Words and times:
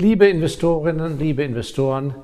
Liebe 0.00 0.28
Investorinnen, 0.28 1.18
liebe 1.18 1.42
Investoren, 1.42 2.14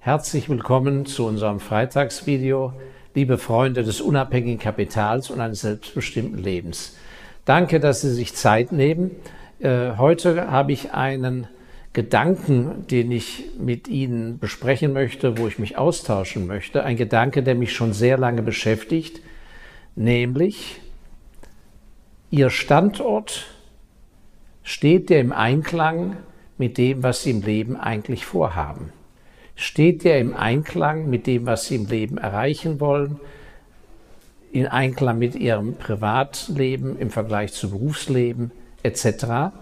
herzlich 0.00 0.48
willkommen 0.48 1.06
zu 1.06 1.26
unserem 1.26 1.60
Freitagsvideo. 1.60 2.72
Liebe 3.14 3.38
Freunde 3.38 3.84
des 3.84 4.00
unabhängigen 4.00 4.58
Kapitals 4.58 5.30
und 5.30 5.40
eines 5.40 5.60
selbstbestimmten 5.60 6.42
Lebens. 6.42 6.96
Danke, 7.44 7.78
dass 7.78 8.00
Sie 8.00 8.10
sich 8.10 8.34
Zeit 8.34 8.72
nehmen. 8.72 9.12
Äh, 9.60 9.92
heute 9.96 10.50
habe 10.50 10.72
ich 10.72 10.92
einen 10.92 11.46
Gedanken, 11.92 12.88
den 12.88 13.12
ich 13.12 13.44
mit 13.60 13.86
Ihnen 13.86 14.40
besprechen 14.40 14.92
möchte, 14.92 15.38
wo 15.38 15.46
ich 15.46 15.60
mich 15.60 15.78
austauschen 15.78 16.48
möchte. 16.48 16.82
Ein 16.82 16.96
Gedanke, 16.96 17.44
der 17.44 17.54
mich 17.54 17.72
schon 17.72 17.92
sehr 17.92 18.18
lange 18.18 18.42
beschäftigt, 18.42 19.20
nämlich 19.94 20.80
Ihr 22.32 22.50
Standort 22.50 23.46
steht 24.64 25.10
der 25.10 25.20
im 25.20 25.30
Einklang 25.30 26.16
mit 26.60 26.78
dem, 26.78 27.02
was 27.02 27.22
sie 27.22 27.30
im 27.30 27.40
Leben 27.40 27.76
eigentlich 27.76 28.26
vorhaben? 28.26 28.92
Steht 29.56 30.04
der 30.04 30.20
im 30.20 30.36
Einklang 30.36 31.08
mit 31.08 31.26
dem, 31.26 31.46
was 31.46 31.66
sie 31.66 31.76
im 31.76 31.86
Leben 31.86 32.18
erreichen 32.18 32.80
wollen? 32.80 33.18
In 34.52 34.66
Einklang 34.66 35.18
mit 35.18 35.34
ihrem 35.34 35.74
Privatleben 35.74 36.98
im 36.98 37.10
Vergleich 37.10 37.54
zu 37.54 37.70
Berufsleben 37.70 38.52
etc.? 38.82 39.52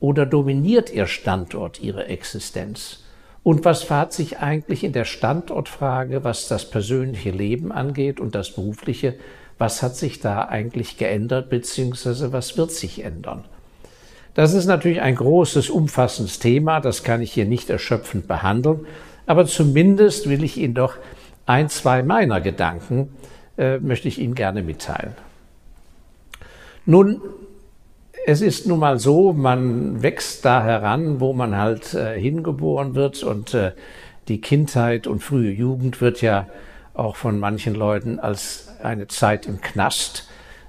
Oder 0.00 0.26
dominiert 0.26 0.92
ihr 0.92 1.06
Standort 1.06 1.80
ihre 1.80 2.06
Existenz? 2.06 3.04
Und 3.44 3.64
was 3.64 3.88
hat 3.88 4.12
sich 4.12 4.40
eigentlich 4.40 4.82
in 4.82 4.92
der 4.92 5.04
Standortfrage, 5.04 6.24
was 6.24 6.48
das 6.48 6.68
persönliche 6.68 7.30
Leben 7.30 7.70
angeht 7.70 8.18
und 8.18 8.34
das 8.34 8.50
berufliche, 8.50 9.14
was 9.58 9.82
hat 9.82 9.94
sich 9.94 10.18
da 10.18 10.42
eigentlich 10.42 10.98
geändert, 10.98 11.50
beziehungsweise 11.50 12.32
was 12.32 12.56
wird 12.58 12.72
sich 12.72 13.04
ändern? 13.04 13.44
Das 14.38 14.54
ist 14.54 14.66
natürlich 14.66 15.00
ein 15.00 15.16
großes, 15.16 15.68
umfassendes 15.68 16.38
Thema, 16.38 16.78
das 16.78 17.02
kann 17.02 17.20
ich 17.20 17.32
hier 17.32 17.44
nicht 17.44 17.70
erschöpfend 17.70 18.28
behandeln, 18.28 18.86
aber 19.26 19.46
zumindest 19.46 20.28
will 20.28 20.44
ich 20.44 20.58
Ihnen 20.58 20.74
doch 20.74 20.94
ein, 21.44 21.68
zwei 21.68 22.04
meiner 22.04 22.40
Gedanken, 22.40 23.08
äh, 23.56 23.80
möchte 23.80 24.06
ich 24.06 24.20
Ihnen 24.20 24.36
gerne 24.36 24.62
mitteilen. 24.62 25.14
Nun, 26.86 27.20
es 28.26 28.40
ist 28.40 28.68
nun 28.68 28.78
mal 28.78 29.00
so, 29.00 29.32
man 29.32 30.04
wächst 30.04 30.44
da 30.44 30.62
heran, 30.62 31.18
wo 31.18 31.32
man 31.32 31.56
halt 31.56 31.94
äh, 31.94 32.16
hingeboren 32.16 32.94
wird 32.94 33.24
und 33.24 33.54
äh, 33.54 33.72
die 34.28 34.40
Kindheit 34.40 35.08
und 35.08 35.20
frühe 35.20 35.50
Jugend 35.50 36.00
wird 36.00 36.22
ja 36.22 36.46
auch 36.94 37.16
von 37.16 37.40
manchen 37.40 37.74
Leuten 37.74 38.20
als 38.20 38.68
eine 38.84 39.08
Zeit 39.08 39.46
im 39.46 39.60
Knast 39.60 40.28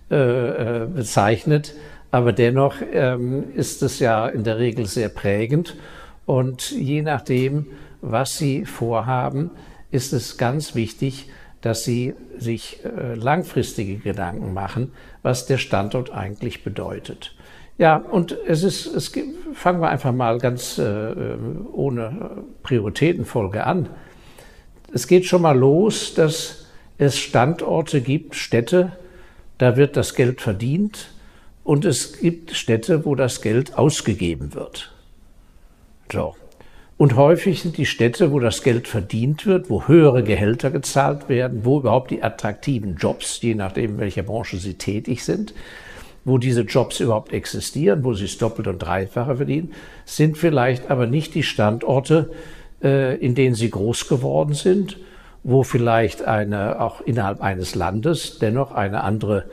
äh, 0.10 0.16
äh 0.16 0.88
bezeichnet. 0.88 1.76
Aber 2.12 2.34
dennoch 2.34 2.76
ähm, 2.92 3.56
ist 3.56 3.84
es 3.84 4.00
ja 4.00 4.28
in 4.28 4.44
der 4.44 4.58
Regel 4.58 4.86
sehr 4.88 5.10
prägend. 5.10 5.76
Und 6.26 6.72
je 6.72 7.02
nachdem, 7.02 7.68
was 8.02 8.38
Sie 8.38 8.66
vorhaben, 8.66 9.52
ist 9.92 10.14
es 10.14 10.38
ganz 10.38 10.76
wichtig, 10.76 11.30
dass 11.62 11.84
Sie 11.84 12.14
sich 12.38 12.80
äh, 12.84 13.16
langfristige 13.16 13.98
Gedanken 13.98 14.54
machen, 14.54 14.92
was 15.22 15.46
der 15.46 15.58
Standort 15.58 16.12
eigentlich 16.12 16.64
bedeutet. 16.64 17.36
Ja, 17.78 17.96
und 17.98 18.38
es 18.46 18.64
ist, 18.64 18.88
es 18.88 19.12
gibt, 19.12 19.56
fangen 19.56 19.82
wir 19.82 19.90
einfach 19.90 20.12
mal 20.12 20.38
ganz 20.38 20.78
äh, 20.78 20.84
äh 20.84 21.38
ohne 21.72 22.44
Prioritätenfolge 22.64 23.66
an. 23.66 23.90
Es 24.94 25.08
geht 25.08 25.26
schon 25.26 25.42
mal 25.42 25.58
los, 25.58 26.14
dass 26.14 26.66
es 26.98 27.18
Standorte 27.18 28.02
gibt, 28.02 28.36
Städte, 28.36 28.92
da 29.58 29.78
wird 29.78 29.96
das 29.96 30.16
Geld 30.16 30.42
verdient, 30.42 31.12
und 31.70 31.86
es 31.86 32.18
gibt 32.20 32.56
Städte, 32.56 33.06
wo 33.06 33.14
das 33.14 33.44
Geld 33.44 33.78
ausgegeben 33.78 34.56
wird. 34.56 34.92
So. 36.12 36.36
Und 36.98 37.16
häufig 37.16 37.62
sind 37.62 37.78
die 37.78 37.86
Städte, 37.86 38.32
wo 38.32 38.40
das 38.40 38.64
Geld 38.64 38.88
verdient 38.88 39.46
wird, 39.46 39.70
wo 39.70 39.88
höhere 39.88 40.24
Gehälter 40.24 40.72
gezahlt 40.72 41.30
werden, 41.30 41.64
wo 41.66 41.78
überhaupt 41.78 42.10
die 42.10 42.24
attraktiven 42.24 42.96
Jobs, 42.96 43.40
je 43.44 43.54
nachdem, 43.54 44.00
welcher 44.00 44.24
Branche 44.24 44.58
sie 44.58 44.80
tätig 44.80 45.24
sind, 45.24 45.54
wo 46.26 46.40
diese 46.40 46.62
Jobs 46.62 47.02
überhaupt 47.02 47.34
existieren, 47.34 48.04
wo 48.04 48.16
sie 48.16 48.26
es 48.26 48.40
doppelt 48.40 48.68
und 48.68 48.80
dreifache 48.80 49.36
verdienen, 49.36 49.72
sind 50.06 50.40
vielleicht 50.40 50.90
aber 50.90 51.06
nicht 51.06 51.36
die 51.36 51.44
Standorte, 51.44 52.32
äh, 52.82 53.16
in 53.18 53.36
denen 53.36 53.54
sie 53.54 53.70
groß 53.70 54.08
geworden 54.08 54.56
sind, 54.56 54.98
wo 55.44 55.62
vielleicht 55.62 56.24
eine, 56.24 56.82
auch 56.82 57.02
innerhalb 57.02 57.42
eines 57.42 57.76
Landes 57.76 58.40
dennoch 58.40 58.72
eine 58.72 59.04
andere 59.04 59.46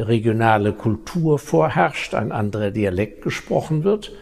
regionale 0.00 0.72
Kultur 0.72 1.38
vorherrscht, 1.38 2.14
ein 2.14 2.32
anderer 2.32 2.70
Dialekt 2.70 3.22
gesprochen 3.22 3.84
wird. 3.84 4.12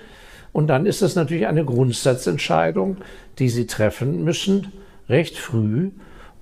Und 0.53 0.69
dann 0.69 0.87
ist 0.87 1.03
es 1.03 1.15
natürlich 1.15 1.47
eine 1.47 1.65
Grundsatzentscheidung, 1.65 2.99
die 3.39 3.49
Sie 3.49 3.67
treffen 3.67 4.25
müssen, 4.25 4.73
recht 5.09 5.37
früh, 5.37 5.91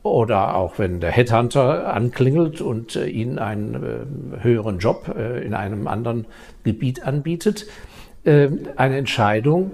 oder 0.06 0.54
auch 0.54 0.78
wenn 0.78 1.00
der 1.00 1.10
Headhunter 1.10 1.92
anklingelt 1.92 2.60
und 2.60 2.97
äh, 2.97 3.06
Ihnen 3.06 3.38
einen 3.38 3.74
äh, 3.74 4.42
höheren 4.42 4.78
Job 4.78 5.14
äh, 5.16 5.44
in 5.44 5.53
einem 5.53 5.88
anderen 5.88 6.26
Gebiet 6.64 7.04
anbietet, 7.04 7.66
äh, 8.24 8.48
eine 8.76 8.97
Entscheidung, 8.97 9.72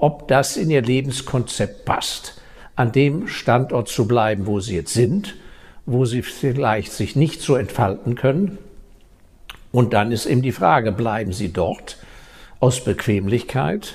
ob 0.00 0.26
das 0.26 0.56
in 0.56 0.68
Ihr 0.68 0.82
Lebenskonzept 0.82 1.84
passt, 1.84 2.42
an 2.74 2.90
dem 2.90 3.28
Standort 3.28 3.88
zu 3.88 4.08
bleiben, 4.08 4.46
wo 4.46 4.58
Sie 4.58 4.74
jetzt 4.74 4.92
sind, 4.92 5.36
wo 5.90 6.04
sie 6.04 6.22
vielleicht 6.22 6.92
sich 6.92 7.16
nicht 7.16 7.40
so 7.40 7.56
entfalten 7.56 8.14
können. 8.14 8.58
Und 9.72 9.94
dann 9.94 10.12
ist 10.12 10.26
eben 10.26 10.42
die 10.42 10.52
Frage, 10.52 10.92
bleiben 10.92 11.32
sie 11.32 11.50
dort 11.50 11.96
aus 12.60 12.84
Bequemlichkeit, 12.84 13.94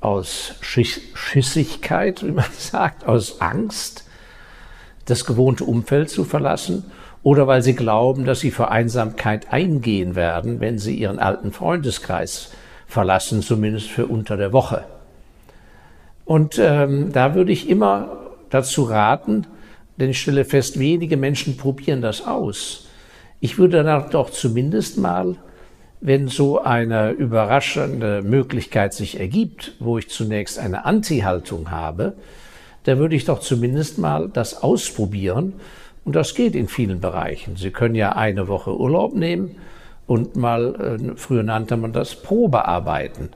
aus 0.00 0.54
Schissigkeit, 0.60 2.24
wie 2.24 2.32
man 2.32 2.50
sagt, 2.58 3.06
aus 3.06 3.40
Angst, 3.40 4.04
das 5.04 5.24
gewohnte 5.24 5.64
Umfeld 5.64 6.10
zu 6.10 6.24
verlassen 6.24 6.84
oder 7.22 7.46
weil 7.46 7.62
sie 7.62 7.74
glauben, 7.74 8.24
dass 8.24 8.40
sie 8.40 8.50
für 8.50 8.70
Einsamkeit 8.70 9.52
eingehen 9.52 10.16
werden, 10.16 10.58
wenn 10.60 10.78
sie 10.78 10.96
ihren 10.96 11.20
alten 11.20 11.52
Freundeskreis 11.52 12.50
verlassen, 12.88 13.40
zumindest 13.40 13.88
für 13.88 14.06
unter 14.06 14.36
der 14.36 14.52
Woche. 14.52 14.84
Und 16.24 16.58
ähm, 16.58 17.12
da 17.12 17.34
würde 17.36 17.52
ich 17.52 17.68
immer 17.68 18.16
dazu 18.50 18.82
raten, 18.82 19.46
denn 19.96 20.10
ich 20.10 20.20
stelle 20.20 20.44
fest, 20.44 20.78
wenige 20.78 21.16
Menschen 21.16 21.56
probieren 21.56 22.02
das 22.02 22.26
aus. 22.26 22.88
Ich 23.40 23.58
würde 23.58 23.82
dann 23.82 24.10
doch 24.10 24.30
zumindest 24.30 24.98
mal, 24.98 25.36
wenn 26.00 26.28
so 26.28 26.60
eine 26.60 27.10
überraschende 27.10 28.22
Möglichkeit 28.22 28.92
sich 28.92 29.18
ergibt, 29.20 29.72
wo 29.80 29.98
ich 29.98 30.08
zunächst 30.10 30.58
eine 30.58 30.84
Anti-Haltung 30.84 31.70
habe, 31.70 32.14
da 32.84 32.98
würde 32.98 33.16
ich 33.16 33.24
doch 33.24 33.40
zumindest 33.40 33.98
mal 33.98 34.28
das 34.28 34.62
ausprobieren. 34.62 35.54
Und 36.04 36.14
das 36.14 36.34
geht 36.34 36.54
in 36.54 36.68
vielen 36.68 37.00
Bereichen. 37.00 37.56
Sie 37.56 37.70
können 37.70 37.94
ja 37.94 38.12
eine 38.12 38.48
Woche 38.48 38.78
Urlaub 38.78 39.14
nehmen 39.14 39.56
und 40.06 40.36
mal, 40.36 40.74
äh, 41.00 41.16
früher 41.16 41.42
nannte 41.42 41.76
man 41.76 41.92
das 41.92 42.14
Probearbeiten. 42.16 43.30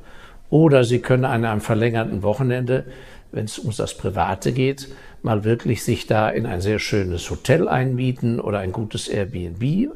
Oder 0.50 0.84
Sie 0.84 0.98
können 0.98 1.24
an 1.24 1.44
einem 1.44 1.60
verlängerten 1.60 2.22
Wochenende, 2.22 2.84
wenn 3.32 3.44
es 3.44 3.58
um 3.58 3.72
das 3.76 3.96
Private 3.96 4.52
geht, 4.52 4.88
mal 5.22 5.44
wirklich 5.44 5.82
sich 5.82 6.06
da 6.06 6.28
in 6.30 6.46
ein 6.46 6.60
sehr 6.60 6.78
schönes 6.78 7.30
Hotel 7.30 7.68
einmieten 7.68 8.40
oder 8.40 8.58
ein 8.58 8.72
gutes 8.72 9.08
Airbnb 9.08 9.90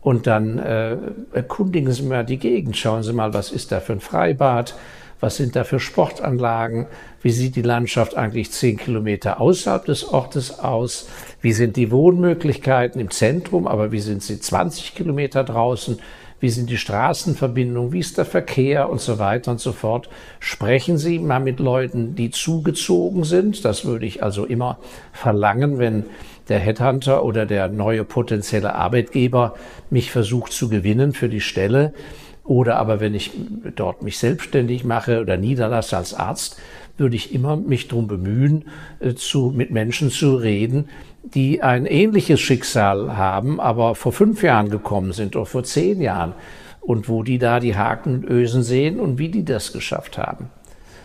und 0.00 0.26
dann 0.26 0.58
äh, 0.58 0.96
erkundigen 1.32 1.92
Sie 1.92 2.02
mal 2.02 2.24
die 2.24 2.38
Gegend. 2.38 2.76
Schauen 2.76 3.02
Sie 3.02 3.12
mal, 3.12 3.34
was 3.34 3.52
ist 3.52 3.72
da 3.72 3.80
für 3.80 3.92
ein 3.92 4.00
Freibad, 4.00 4.74
was 5.20 5.36
sind 5.36 5.54
da 5.54 5.62
für 5.62 5.78
Sportanlagen, 5.78 6.86
wie 7.22 7.30
sieht 7.30 7.54
die 7.54 7.62
Landschaft 7.62 8.16
eigentlich 8.16 8.50
zehn 8.50 8.76
Kilometer 8.76 9.40
außerhalb 9.40 9.84
des 9.84 10.04
Ortes 10.04 10.58
aus, 10.58 11.08
wie 11.40 11.52
sind 11.52 11.76
die 11.76 11.92
Wohnmöglichkeiten 11.92 13.00
im 13.00 13.10
Zentrum, 13.10 13.68
aber 13.68 13.92
wie 13.92 14.00
sind 14.00 14.24
sie 14.24 14.40
20 14.40 14.96
Kilometer 14.96 15.44
draußen, 15.44 16.00
wie 16.42 16.50
sind 16.50 16.70
die 16.70 16.76
Straßenverbindungen, 16.76 17.92
wie 17.92 18.00
ist 18.00 18.18
der 18.18 18.24
Verkehr 18.24 18.90
und 18.90 19.00
so 19.00 19.20
weiter 19.20 19.52
und 19.52 19.60
so 19.60 19.70
fort. 19.70 20.08
Sprechen 20.40 20.98
Sie 20.98 21.20
mal 21.20 21.38
mit 21.38 21.60
Leuten, 21.60 22.16
die 22.16 22.32
zugezogen 22.32 23.22
sind. 23.22 23.64
Das 23.64 23.84
würde 23.84 24.06
ich 24.06 24.24
also 24.24 24.44
immer 24.44 24.78
verlangen, 25.12 25.78
wenn 25.78 26.02
der 26.48 26.58
Headhunter 26.58 27.24
oder 27.24 27.46
der 27.46 27.68
neue 27.68 28.02
potenzielle 28.02 28.74
Arbeitgeber 28.74 29.54
mich 29.88 30.10
versucht 30.10 30.52
zu 30.52 30.68
gewinnen 30.68 31.12
für 31.12 31.28
die 31.28 31.40
Stelle. 31.40 31.94
Oder 32.42 32.76
aber 32.76 32.98
wenn 32.98 33.14
ich 33.14 33.30
dort 33.76 34.02
mich 34.02 34.18
selbstständig 34.18 34.82
mache 34.82 35.20
oder 35.20 35.36
niederlasse 35.36 35.96
als 35.96 36.12
Arzt, 36.12 36.60
würde 36.98 37.14
ich 37.14 37.32
immer 37.32 37.56
mich 37.56 37.86
darum 37.86 38.08
bemühen, 38.08 38.64
äh, 38.98 39.14
zu, 39.14 39.52
mit 39.54 39.70
Menschen 39.70 40.10
zu 40.10 40.34
reden, 40.34 40.88
die 41.22 41.62
ein 41.62 41.86
ähnliches 41.86 42.40
Schicksal 42.40 43.16
haben, 43.16 43.60
aber 43.60 43.94
vor 43.94 44.12
fünf 44.12 44.42
Jahren 44.42 44.70
gekommen 44.70 45.12
sind 45.12 45.36
oder 45.36 45.46
vor 45.46 45.64
zehn 45.64 46.00
Jahren 46.00 46.34
und 46.80 47.08
wo 47.08 47.22
die 47.22 47.38
da 47.38 47.60
die 47.60 47.76
Haken 47.76 48.14
und 48.14 48.24
Ösen 48.24 48.62
sehen 48.62 48.98
und 48.98 49.18
wie 49.18 49.28
die 49.28 49.44
das 49.44 49.72
geschafft 49.72 50.18
haben. 50.18 50.50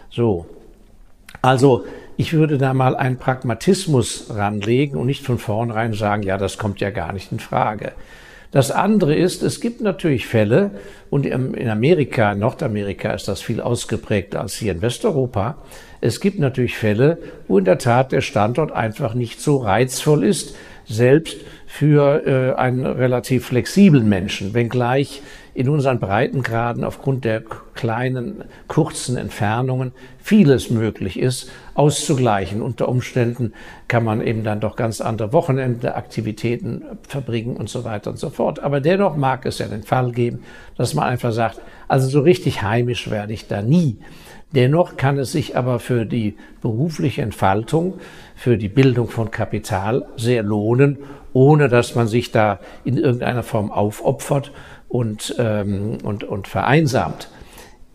So. 0.09 0.47
Also, 1.41 1.85
ich 2.17 2.33
würde 2.33 2.57
da 2.57 2.73
mal 2.73 2.95
einen 2.95 3.17
Pragmatismus 3.17 4.31
ranlegen 4.31 4.97
und 4.97 5.05
nicht 5.05 5.23
von 5.23 5.37
vornherein 5.37 5.93
sagen, 5.93 6.23
ja, 6.23 6.37
das 6.37 6.57
kommt 6.57 6.81
ja 6.81 6.89
gar 6.89 7.13
nicht 7.13 7.31
in 7.31 7.39
Frage. 7.39 7.91
Das 8.51 8.71
andere 8.71 9.15
ist, 9.15 9.43
es 9.43 9.59
gibt 9.59 9.81
natürlich 9.81 10.25
Fälle, 10.25 10.71
und 11.09 11.25
in 11.25 11.69
Amerika, 11.69 12.35
Nordamerika 12.35 13.11
ist 13.13 13.27
das 13.27 13.41
viel 13.41 13.61
ausgeprägter 13.61 14.41
als 14.41 14.55
hier 14.55 14.73
in 14.73 14.81
Westeuropa, 14.81 15.57
es 15.99 16.19
gibt 16.19 16.39
natürlich 16.39 16.75
Fälle, 16.75 17.17
wo 17.47 17.57
in 17.57 17.65
der 17.65 17.77
Tat 17.77 18.11
der 18.11 18.21
Standort 18.21 18.71
einfach 18.71 19.13
nicht 19.13 19.41
so 19.41 19.57
reizvoll 19.57 20.23
ist, 20.23 20.55
selbst 20.85 21.37
für 21.65 22.25
äh, 22.25 22.57
einen 22.57 22.85
relativ 22.85 23.47
flexiblen 23.47 24.07
Menschen, 24.07 24.53
wenngleich 24.53 25.21
in 25.57 25.69
unseren 25.69 25.97
Breitengraden 25.97 26.83
aufgrund 26.83 27.25
der 27.25 27.41
kleinen, 27.73 28.43
kurzen 28.67 29.17
Entfernungen 29.17 29.91
vieles 30.19 30.69
möglich 30.69 31.17
ist, 31.17 31.49
auszugleichen. 31.73 32.61
Unter 32.61 32.87
Umständen 32.87 33.53
kann 33.87 34.03
man 34.03 34.21
eben 34.21 34.43
dann 34.43 34.59
doch 34.59 34.75
ganz 34.75 35.01
andere 35.01 35.33
Wochenende, 35.33 35.95
Aktivitäten 35.95 36.83
verbringen 37.01 37.57
und 37.57 37.69
so 37.69 37.83
weiter 37.83 38.11
und 38.11 38.19
so 38.19 38.29
fort. 38.29 38.59
Aber 38.59 38.81
dennoch 38.81 39.17
mag 39.17 39.47
es 39.47 39.57
ja 39.57 39.65
den 39.65 39.81
Fall 39.81 40.11
geben, 40.11 40.43
dass 40.77 40.93
man 40.93 41.05
einfach 41.05 41.31
sagt, 41.31 41.59
also 41.87 42.07
so 42.07 42.21
richtig 42.21 42.61
heimisch 42.61 43.09
werde 43.09 43.33
ich 43.33 43.47
da 43.47 43.63
nie. 43.63 43.97
Dennoch 44.53 44.95
kann 44.95 45.17
es 45.17 45.31
sich 45.31 45.57
aber 45.57 45.79
für 45.79 46.05
die 46.05 46.37
berufliche 46.61 47.23
Entfaltung, 47.23 47.95
für 48.35 48.57
die 48.57 48.69
Bildung 48.69 49.09
von 49.09 49.31
Kapital 49.31 50.05
sehr 50.17 50.43
lohnen, 50.43 50.99
ohne 51.33 51.67
dass 51.67 51.95
man 51.95 52.07
sich 52.07 52.31
da 52.31 52.59
in 52.85 52.97
irgendeiner 52.97 53.43
Form 53.43 53.71
aufopfert 53.71 54.51
und, 54.89 55.35
ähm, 55.37 55.97
und, 56.03 56.23
und 56.23 56.47
vereinsamt. 56.47 57.29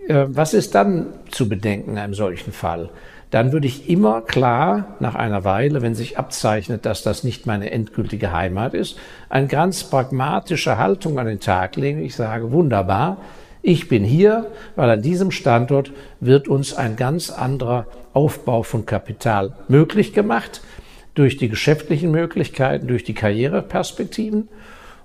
Äh, 0.08 0.26
was 0.28 0.54
ist 0.54 0.74
dann 0.74 1.06
zu 1.30 1.48
bedenken 1.48 1.92
in 1.92 1.98
einem 1.98 2.14
solchen 2.14 2.52
Fall? 2.52 2.90
Dann 3.30 3.52
würde 3.52 3.66
ich 3.66 3.88
immer 3.88 4.20
klar 4.20 4.96
nach 5.00 5.14
einer 5.14 5.42
Weile, 5.42 5.80
wenn 5.80 5.94
sich 5.94 6.18
abzeichnet, 6.18 6.84
dass 6.84 7.02
das 7.02 7.24
nicht 7.24 7.46
meine 7.46 7.70
endgültige 7.70 8.30
Heimat 8.30 8.74
ist, 8.74 8.98
eine 9.30 9.46
ganz 9.46 9.84
pragmatische 9.84 10.76
Haltung 10.76 11.18
an 11.18 11.26
den 11.26 11.40
Tag 11.40 11.76
legen. 11.76 12.04
Ich 12.04 12.14
sage, 12.14 12.52
wunderbar, 12.52 13.16
ich 13.62 13.88
bin 13.88 14.04
hier, 14.04 14.50
weil 14.76 14.90
an 14.90 15.00
diesem 15.00 15.30
Standort 15.30 15.92
wird 16.20 16.46
uns 16.46 16.74
ein 16.74 16.96
ganz 16.96 17.30
anderer 17.30 17.86
Aufbau 18.12 18.64
von 18.64 18.84
Kapital 18.84 19.54
möglich 19.68 20.12
gemacht, 20.12 20.60
durch 21.14 21.36
die 21.36 21.48
geschäftlichen 21.48 22.10
Möglichkeiten, 22.10 22.86
durch 22.86 23.04
die 23.04 23.14
Karriereperspektiven. 23.14 24.48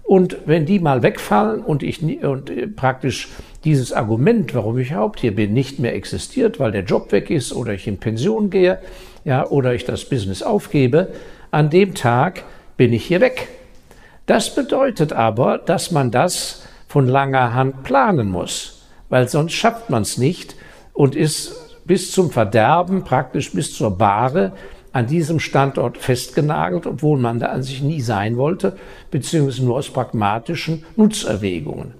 Und 0.07 0.37
wenn 0.45 0.65
die 0.65 0.79
mal 0.79 1.03
wegfallen 1.03 1.59
und 1.59 1.83
ich 1.83 2.01
und 2.23 2.49
äh, 2.49 2.65
praktisch 2.65 3.27
dieses 3.65 3.91
Argument, 3.91 4.55
warum 4.55 4.79
ich 4.79 4.91
überhaupt 4.91 5.19
hier 5.19 5.35
bin, 5.35 5.51
nicht 5.51 5.79
mehr 5.79 5.93
existiert, 5.93 6.61
weil 6.61 6.71
der 6.71 6.85
Job 6.85 7.11
weg 7.11 7.29
ist 7.29 7.51
oder 7.51 7.73
ich 7.73 7.87
in 7.87 7.97
Pension 7.97 8.49
gehe, 8.49 8.79
ja, 9.25 9.45
oder 9.45 9.73
ich 9.73 9.83
das 9.83 10.05
Business 10.05 10.41
aufgebe, 10.41 11.09
an 11.51 11.69
dem 11.69 11.93
Tag 11.93 12.45
bin 12.77 12.93
ich 12.93 13.03
hier 13.03 13.19
weg. 13.19 13.49
Das 14.27 14.55
bedeutet 14.55 15.11
aber, 15.11 15.57
dass 15.57 15.91
man 15.91 16.09
das 16.09 16.65
von 16.87 17.05
langer 17.05 17.53
Hand 17.53 17.83
planen 17.83 18.29
muss, 18.29 18.87
weil 19.09 19.27
sonst 19.27 19.55
schafft 19.55 19.89
man 19.89 20.03
es 20.03 20.17
nicht 20.17 20.55
und 20.93 21.17
ist 21.17 21.83
bis 21.83 22.13
zum 22.13 22.31
Verderben, 22.31 23.03
praktisch 23.03 23.51
bis 23.51 23.73
zur 23.73 23.97
Bahre, 23.97 24.53
an 24.91 25.07
diesem 25.07 25.39
Standort 25.39 25.97
festgenagelt, 25.97 26.85
obwohl 26.85 27.17
man 27.17 27.39
da 27.39 27.47
an 27.47 27.63
sich 27.63 27.81
nie 27.81 28.01
sein 28.01 28.37
wollte, 28.37 28.77
beziehungsweise 29.11 29.65
nur 29.65 29.77
aus 29.77 29.89
pragmatischen 29.89 30.85
Nutzerwägungen. 30.95 31.93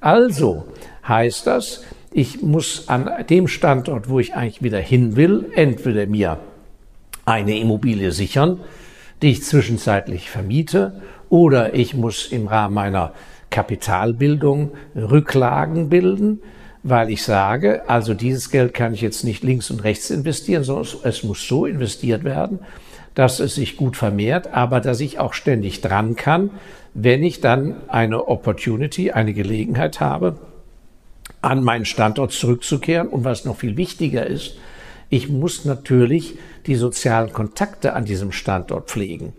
Also 0.00 0.66
heißt 1.06 1.46
das, 1.46 1.84
ich 2.12 2.42
muss 2.42 2.88
an 2.88 3.10
dem 3.28 3.48
Standort, 3.48 4.08
wo 4.08 4.20
ich 4.20 4.34
eigentlich 4.34 4.62
wieder 4.62 4.78
hin 4.78 5.16
will, 5.16 5.50
entweder 5.54 6.06
mir 6.06 6.38
eine 7.24 7.58
Immobilie 7.58 8.12
sichern, 8.12 8.60
die 9.22 9.30
ich 9.30 9.42
zwischenzeitlich 9.42 10.30
vermiete, 10.30 11.00
oder 11.28 11.74
ich 11.74 11.94
muss 11.94 12.26
im 12.26 12.46
Rahmen 12.46 12.74
meiner 12.74 13.12
Kapitalbildung 13.50 14.72
Rücklagen 14.94 15.88
bilden, 15.88 16.40
weil 16.84 17.10
ich 17.10 17.22
sage, 17.22 17.88
also 17.88 18.12
dieses 18.12 18.50
Geld 18.50 18.74
kann 18.74 18.92
ich 18.92 19.00
jetzt 19.00 19.24
nicht 19.24 19.42
links 19.42 19.70
und 19.70 19.82
rechts 19.82 20.10
investieren, 20.10 20.64
sondern 20.64 20.86
es 21.02 21.22
muss 21.22 21.48
so 21.48 21.64
investiert 21.64 22.24
werden, 22.24 22.58
dass 23.14 23.40
es 23.40 23.54
sich 23.54 23.76
gut 23.76 23.96
vermehrt, 23.96 24.52
aber 24.52 24.80
dass 24.80 25.00
ich 25.00 25.18
auch 25.18 25.32
ständig 25.32 25.80
dran 25.80 26.14
kann, 26.14 26.50
wenn 26.92 27.22
ich 27.22 27.40
dann 27.40 27.76
eine 27.88 28.28
Opportunity, 28.28 29.12
eine 29.12 29.32
Gelegenheit 29.32 30.00
habe, 30.00 30.36
an 31.40 31.64
meinen 31.64 31.86
Standort 31.86 32.32
zurückzukehren. 32.32 33.08
Und 33.08 33.24
was 33.24 33.46
noch 33.46 33.56
viel 33.56 33.78
wichtiger 33.78 34.26
ist, 34.26 34.56
ich 35.08 35.30
muss 35.30 35.64
natürlich 35.64 36.36
die 36.66 36.74
sozialen 36.74 37.32
Kontakte 37.32 37.94
an 37.94 38.04
diesem 38.04 38.30
Standort 38.30 38.90
pflegen. 38.90 39.32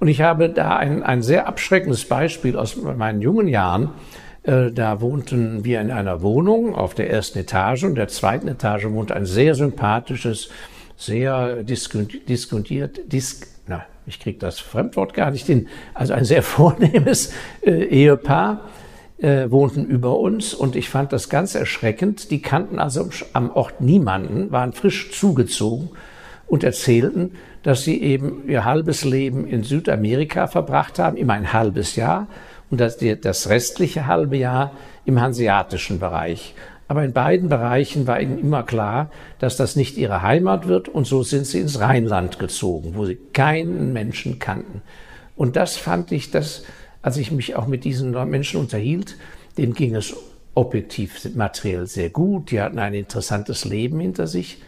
Und 0.00 0.08
ich 0.08 0.20
habe 0.20 0.50
da 0.50 0.76
ein, 0.76 1.02
ein 1.02 1.22
sehr 1.22 1.46
abschreckendes 1.46 2.04
Beispiel 2.04 2.56
aus 2.56 2.76
meinen 2.76 3.22
jungen 3.22 3.48
Jahren. 3.48 3.90
Äh, 4.42 4.70
da 4.72 5.00
wohnten 5.00 5.64
wir 5.64 5.80
in 5.80 5.90
einer 5.90 6.22
Wohnung 6.22 6.74
auf 6.74 6.94
der 6.94 7.10
ersten 7.10 7.38
Etage 7.38 7.84
und 7.84 7.94
der 7.94 8.08
zweiten 8.08 8.48
Etage 8.48 8.86
wohnt 8.86 9.12
ein 9.12 9.26
sehr 9.26 9.54
sympathisches, 9.54 10.48
sehr 10.96 11.62
diskontiert, 11.62 13.12
disk, 13.12 13.46
na, 13.66 13.84
ich 14.06 14.18
kriege 14.18 14.38
das 14.38 14.58
Fremdwort 14.58 15.14
gar 15.14 15.30
nicht 15.30 15.46
hin, 15.46 15.68
also 15.94 16.14
ein 16.14 16.24
sehr 16.24 16.42
vornehmes 16.56 17.32
äh, 17.62 17.84
Ehepaar 17.84 18.62
äh, 19.18 19.50
wohnten 19.50 19.84
über 19.84 20.18
uns 20.18 20.54
und 20.54 20.74
ich 20.74 20.88
fand 20.88 21.12
das 21.12 21.28
ganz 21.28 21.54
erschreckend. 21.54 22.30
Die 22.30 22.40
kannten 22.40 22.78
also 22.78 23.08
am 23.34 23.50
Ort 23.50 23.82
niemanden, 23.82 24.50
waren 24.50 24.72
frisch 24.72 25.10
zugezogen 25.12 25.90
und 26.46 26.64
erzählten, 26.64 27.32
dass 27.62 27.84
sie 27.84 28.02
eben 28.02 28.48
ihr 28.48 28.64
halbes 28.64 29.04
Leben 29.04 29.46
in 29.46 29.62
Südamerika 29.64 30.46
verbracht 30.46 30.98
haben, 30.98 31.18
immer 31.18 31.34
ein 31.34 31.52
halbes 31.52 31.94
Jahr 31.96 32.26
und 32.70 32.80
das, 32.80 33.48
restliche 33.48 34.06
halbe 34.06 34.36
Jahr 34.36 34.72
im 35.04 35.20
hanseatischen 35.20 35.98
Bereich. 35.98 36.54
Aber 36.88 37.04
in 37.04 37.12
beiden 37.12 37.48
Bereichen 37.48 38.06
war 38.06 38.20
ihnen 38.20 38.38
immer 38.38 38.62
klar, 38.62 39.10
dass 39.38 39.56
das 39.56 39.76
nicht 39.76 39.96
ihre 39.96 40.22
Heimat 40.22 40.66
wird 40.66 40.88
und 40.88 41.06
so 41.06 41.22
sind 41.22 41.46
sie 41.46 41.60
ins 41.60 41.78
Rheinland 41.78 42.38
gezogen, 42.38 42.94
wo 42.94 43.06
sie 43.06 43.16
keinen 43.32 43.92
Menschen 43.92 44.38
kannten. 44.38 44.82
Und 45.36 45.56
das 45.56 45.76
fand 45.76 46.10
ich, 46.12 46.30
dass, 46.30 46.64
als 47.02 47.16
ich 47.16 47.30
mich 47.30 47.54
auch 47.54 47.66
mit 47.66 47.84
diesen 47.84 48.10
Menschen 48.28 48.60
unterhielt, 48.60 49.16
denen 49.56 49.74
ging 49.74 49.94
es 49.94 50.14
objektiv 50.54 51.34
materiell 51.34 51.86
sehr 51.86 52.10
gut, 52.10 52.50
die 52.50 52.60
hatten 52.60 52.78
ein 52.78 52.94
interessantes 52.94 53.64
Leben 53.64 54.00
hinter 54.00 54.26
sich, 54.26 54.60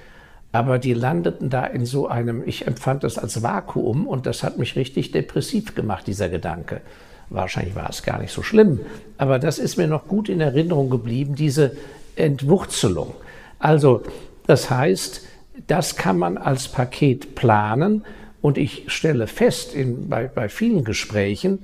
aber 0.52 0.78
die 0.78 0.94
landeten 0.94 1.50
da 1.50 1.64
in 1.64 1.86
so 1.86 2.06
einem, 2.06 2.42
ich 2.46 2.66
empfand 2.66 3.04
das 3.04 3.18
als 3.18 3.42
Vakuum 3.42 4.06
und 4.06 4.26
das 4.26 4.42
hat 4.42 4.58
mich 4.58 4.76
richtig 4.76 5.10
depressiv 5.10 5.74
gemacht, 5.74 6.06
dieser 6.06 6.28
Gedanke. 6.28 6.82
Wahrscheinlich 7.32 7.74
war 7.74 7.88
es 7.88 8.02
gar 8.02 8.20
nicht 8.20 8.32
so 8.32 8.42
schlimm, 8.42 8.80
aber 9.16 9.38
das 9.38 9.58
ist 9.58 9.78
mir 9.78 9.86
noch 9.86 10.06
gut 10.06 10.28
in 10.28 10.40
Erinnerung 10.40 10.90
geblieben, 10.90 11.34
diese 11.34 11.76
Entwurzelung. 12.14 13.14
Also, 13.58 14.02
das 14.46 14.68
heißt, 14.68 15.22
das 15.66 15.96
kann 15.96 16.18
man 16.18 16.36
als 16.36 16.68
Paket 16.68 17.34
planen 17.34 18.04
und 18.42 18.58
ich 18.58 18.84
stelle 18.88 19.26
fest 19.26 19.74
in, 19.74 20.10
bei, 20.10 20.26
bei 20.26 20.50
vielen 20.50 20.84
Gesprächen, 20.84 21.60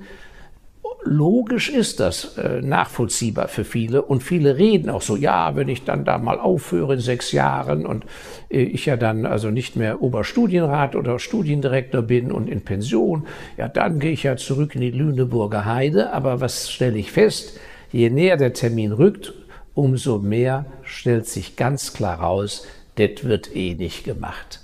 logisch 1.03 1.69
ist 1.69 1.99
das 1.99 2.37
äh, 2.37 2.61
nachvollziehbar 2.61 3.47
für 3.47 3.63
viele 3.63 4.01
und 4.01 4.21
viele 4.21 4.57
reden 4.57 4.89
auch 4.89 5.01
so, 5.01 5.15
ja, 5.15 5.55
wenn 5.55 5.69
ich 5.69 5.83
dann 5.83 6.05
da 6.05 6.17
mal 6.17 6.39
aufhöre 6.39 6.95
in 6.95 6.99
sechs 6.99 7.31
Jahren 7.31 7.85
und 7.85 8.05
äh, 8.49 8.61
ich 8.61 8.85
ja 8.85 8.97
dann 8.97 9.25
also 9.25 9.49
nicht 9.49 9.75
mehr 9.75 10.01
Oberstudienrat 10.01 10.95
oder 10.95 11.19
Studiendirektor 11.19 12.01
bin 12.01 12.31
und 12.31 12.49
in 12.49 12.61
Pension, 12.61 13.27
ja, 13.57 13.67
dann 13.67 13.99
gehe 13.99 14.11
ich 14.11 14.23
ja 14.23 14.35
zurück 14.37 14.75
in 14.75 14.81
die 14.81 14.91
Lüneburger 14.91 15.65
Heide. 15.65 16.11
Aber 16.11 16.41
was 16.41 16.69
stelle 16.69 16.97
ich 16.97 17.11
fest? 17.11 17.57
Je 17.91 18.09
näher 18.09 18.37
der 18.37 18.53
Termin 18.53 18.91
rückt, 18.91 19.33
umso 19.73 20.19
mehr 20.19 20.65
stellt 20.83 21.27
sich 21.27 21.55
ganz 21.55 21.93
klar 21.93 22.19
raus, 22.19 22.67
das 22.95 23.23
wird 23.23 23.55
eh 23.55 23.75
nicht 23.75 24.03
gemacht. 24.03 24.59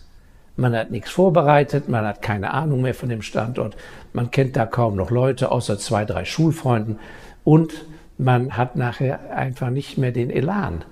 Man 0.57 0.75
hat 0.75 0.91
nichts 0.91 1.11
vorbereitet, 1.11 1.89
man 1.89 2.05
hat 2.05 2.21
keine 2.21 2.53
Ahnung 2.53 2.81
mehr 2.81 2.93
von 2.93 3.09
dem 3.09 3.21
Standort, 3.21 3.75
man 4.13 4.31
kennt 4.31 4.55
da 4.55 4.65
kaum 4.65 4.95
noch 4.95 5.11
Leute, 5.11 5.51
außer 5.51 5.77
zwei, 5.77 6.05
drei 6.05 6.23
Schulfreunden 6.23 6.99
und 7.43 7.85
man 8.17 8.55
hat 8.55 8.75
nachher 8.75 9.35
einfach 9.35 9.69
nicht 9.69 9.97
mehr 9.97 10.11
den 10.11 10.29
Elan. 10.29 10.85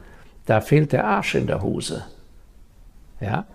Da 0.46 0.60
fehlt 0.60 0.91
der 0.91 1.05
Arsch 1.05 1.36
in 1.36 1.48
der 1.48 1.62
Hose. 1.62 2.03
Ja? 3.22 3.46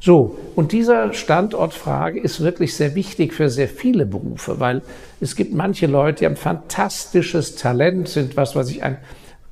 So, 0.00 0.36
und 0.56 0.72
dieser 0.72 1.12
Standortfrage 1.12 2.20
ist 2.20 2.40
wirklich 2.40 2.74
sehr 2.74 2.94
wichtig 2.94 3.32
für 3.32 3.48
sehr 3.48 3.68
viele 3.68 4.06
Berufe, 4.06 4.60
weil 4.60 4.82
es 5.20 5.36
gibt 5.36 5.54
manche 5.54 5.86
Leute, 5.86 6.20
die 6.20 6.26
haben 6.26 6.36
fantastisches 6.36 7.56
Talent, 7.56 8.08
sind 8.08 8.36
was 8.36 8.54
weiß 8.54 8.70
ich, 8.70 8.82
ein 8.82 8.98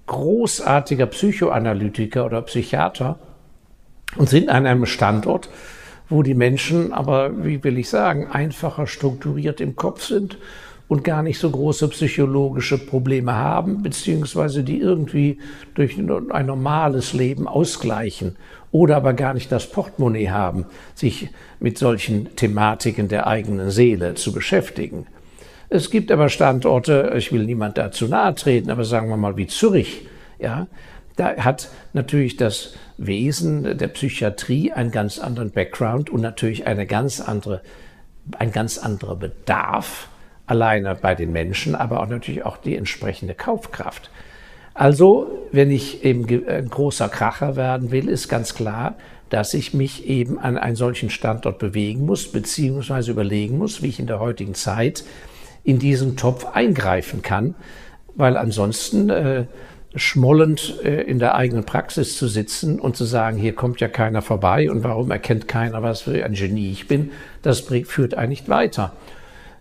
großartiger 0.06 1.06
Psychoanalytiker 1.06 2.26
oder 2.26 2.42
Psychiater 2.42 3.18
und 4.16 4.28
sind 4.28 4.50
an 4.50 4.66
einem 4.66 4.86
Standort, 4.86 5.48
wo 6.14 6.22
die 6.22 6.34
Menschen 6.34 6.92
aber, 6.92 7.44
wie 7.44 7.64
will 7.64 7.76
ich 7.76 7.88
sagen, 7.88 8.28
einfacher 8.28 8.86
strukturiert 8.86 9.60
im 9.60 9.74
Kopf 9.74 10.04
sind 10.04 10.38
und 10.86 11.02
gar 11.02 11.24
nicht 11.24 11.40
so 11.40 11.50
große 11.50 11.88
psychologische 11.88 12.78
Probleme 12.78 13.34
haben, 13.34 13.82
beziehungsweise 13.82 14.62
die 14.62 14.78
irgendwie 14.78 15.38
durch 15.74 15.98
ein 15.98 16.46
normales 16.46 17.14
Leben 17.14 17.48
ausgleichen 17.48 18.36
oder 18.70 18.94
aber 18.94 19.12
gar 19.14 19.34
nicht 19.34 19.50
das 19.50 19.68
Portemonnaie 19.68 20.28
haben, 20.28 20.66
sich 20.94 21.30
mit 21.58 21.78
solchen 21.78 22.36
Thematiken 22.36 23.08
der 23.08 23.26
eigenen 23.26 23.72
Seele 23.72 24.14
zu 24.14 24.32
beschäftigen. 24.32 25.08
Es 25.68 25.90
gibt 25.90 26.12
aber 26.12 26.28
Standorte, 26.28 27.12
ich 27.16 27.32
will 27.32 27.44
niemand 27.44 27.76
dazu 27.76 28.06
nahe 28.06 28.36
treten, 28.36 28.70
aber 28.70 28.84
sagen 28.84 29.08
wir 29.08 29.16
mal 29.16 29.36
wie 29.36 29.48
Zürich, 29.48 30.06
ja, 30.38 30.68
da 31.16 31.36
hat 31.36 31.68
natürlich 31.92 32.36
das 32.36 32.74
Wesen 32.96 33.78
der 33.78 33.88
Psychiatrie 33.88 34.72
einen 34.72 34.90
ganz 34.90 35.18
anderen 35.18 35.50
Background 35.50 36.10
und 36.10 36.20
natürlich 36.20 36.66
eine 36.66 36.86
ganz 36.86 37.20
andere, 37.20 37.60
ein 38.38 38.52
ganz 38.52 38.78
anderer 38.78 39.16
Bedarf, 39.16 40.08
alleine 40.46 40.94
bei 40.94 41.14
den 41.14 41.32
Menschen, 41.32 41.74
aber 41.74 42.00
auch 42.00 42.08
natürlich 42.08 42.44
auch 42.44 42.56
die 42.56 42.76
entsprechende 42.76 43.34
Kaufkraft. 43.34 44.10
Also, 44.74 45.48
wenn 45.52 45.70
ich 45.70 46.04
eben 46.04 46.26
ein 46.48 46.68
großer 46.68 47.08
Kracher 47.08 47.56
werden 47.56 47.92
will, 47.92 48.08
ist 48.08 48.28
ganz 48.28 48.54
klar, 48.54 48.96
dass 49.30 49.54
ich 49.54 49.72
mich 49.72 50.06
eben 50.06 50.38
an 50.38 50.58
einen 50.58 50.76
solchen 50.76 51.10
Standort 51.10 51.58
bewegen 51.58 52.04
muss, 52.04 52.30
beziehungsweise 52.30 53.12
überlegen 53.12 53.56
muss, 53.56 53.82
wie 53.82 53.88
ich 53.88 54.00
in 54.00 54.06
der 54.06 54.20
heutigen 54.20 54.54
Zeit 54.54 55.04
in 55.62 55.78
diesen 55.78 56.16
Topf 56.16 56.44
eingreifen 56.44 57.22
kann, 57.22 57.54
weil 58.16 58.36
ansonsten 58.36 59.10
äh, 59.10 59.46
schmollend 59.96 60.80
äh, 60.82 61.02
in 61.02 61.18
der 61.18 61.34
eigenen 61.34 61.64
Praxis 61.64 62.16
zu 62.16 62.26
sitzen 62.26 62.80
und 62.80 62.96
zu 62.96 63.04
sagen, 63.04 63.36
hier 63.36 63.54
kommt 63.54 63.80
ja 63.80 63.88
keiner 63.88 64.22
vorbei 64.22 64.70
und 64.70 64.82
warum 64.84 65.10
erkennt 65.10 65.48
keiner, 65.48 65.82
was 65.82 66.02
für 66.02 66.24
ein 66.24 66.34
Genie 66.34 66.70
ich 66.72 66.88
bin, 66.88 67.12
das 67.42 67.60
führt 67.60 68.14
einen 68.14 68.30
nicht 68.30 68.48
weiter. 68.48 68.92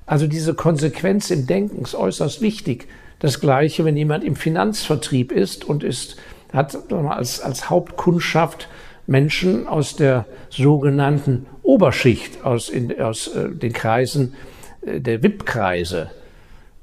Also 0.06 0.28
diese 0.28 0.54
Konsequenz 0.54 1.30
im 1.30 1.48
Denken 1.48 1.84
ist 1.84 1.96
äußerst 1.96 2.42
wichtig. 2.42 2.88
Das 3.20 3.40
Gleiche, 3.40 3.86
wenn 3.86 3.96
jemand 3.96 4.24
im 4.24 4.36
Finanzvertrieb 4.36 5.32
ist 5.32 5.64
und 5.64 5.84
ist, 5.84 6.18
hat 6.52 6.78
als, 6.92 7.40
als 7.42 7.70
Hauptkundschaft 7.70 8.68
Menschen 9.08 9.68
aus 9.68 9.96
der 9.96 10.26
sogenannten 10.50 11.46
Oberschicht, 11.62 12.44
aus, 12.44 12.70
in, 12.70 13.00
aus 13.02 13.28
äh, 13.28 13.50
den 13.50 13.74
Kreisen 13.74 14.34
äh, 14.82 15.00
der 15.00 15.24
VIP-Kreise, 15.24 16.10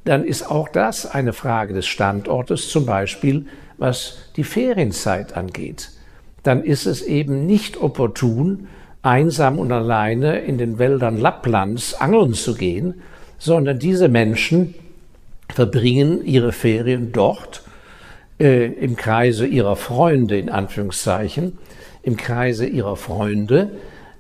dann 0.04 0.24
ist 0.24 0.50
auch 0.50 0.68
das 0.68 1.06
eine 1.06 1.32
Frage 1.32 1.74
des 1.74 1.86
Standortes, 1.86 2.68
zum 2.68 2.86
Beispiel 2.86 3.46
was 3.78 4.18
die 4.36 4.44
Ferienzeit 4.44 5.36
angeht. 5.36 5.90
Dann 6.42 6.62
ist 6.62 6.86
es 6.86 7.02
eben 7.02 7.46
nicht 7.46 7.78
opportun, 7.78 8.68
einsam 9.02 9.58
und 9.58 9.72
alleine 9.72 10.40
in 10.40 10.58
den 10.58 10.78
Wäldern 10.78 11.16
Lapplands 11.18 11.94
angeln 11.94 12.34
zu 12.34 12.54
gehen, 12.54 13.00
sondern 13.38 13.78
diese 13.78 14.08
Menschen 14.08 14.74
verbringen 15.48 16.24
ihre 16.24 16.52
Ferien 16.52 17.12
dort 17.12 17.62
äh, 18.38 18.66
im 18.66 18.96
Kreise 18.96 19.46
ihrer 19.46 19.76
Freunde, 19.76 20.38
in 20.38 20.50
Anführungszeichen, 20.50 21.58
im 22.02 22.16
Kreise 22.16 22.66
ihrer 22.66 22.96
Freunde, 22.96 23.70